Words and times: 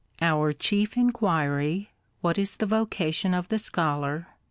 Our 0.19 0.51
chief 0.51 0.97
inquiry— 0.97 1.91
What 2.21 2.39
is 2.39 2.55
the 2.55 2.65
vocation 2.65 3.35
of 3.35 3.49
the 3.49 3.59
Scholar 3.59 4.29